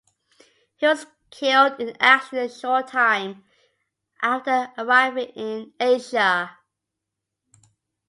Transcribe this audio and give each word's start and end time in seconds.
He 0.77 0.87
was 0.87 1.05
killed 1.29 1.79
in 1.79 1.95
action 1.99 2.39
a 2.39 2.49
short 2.49 2.87
time 2.87 3.43
after 4.23 4.71
arriving 4.75 5.27
in 5.35 5.73
Asia. 5.79 6.57